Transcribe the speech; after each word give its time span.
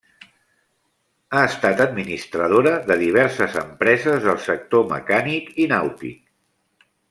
Ha 1.33 1.41
estat 1.49 1.83
administradora 1.85 2.71
de 2.89 2.97
diverses 3.03 3.59
empreses 3.63 4.27
del 4.27 4.41
sector 4.49 4.89
mecànic 4.97 5.53
i 5.67 5.71
nàutic. 5.77 6.21